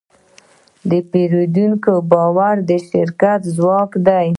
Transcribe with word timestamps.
د 0.89 0.91
پیرودونکي 1.11 1.95
باور 2.11 2.55
د 2.69 2.71
شرکت 2.89 3.39
ځواک 3.55 3.91
دی. 4.07 4.29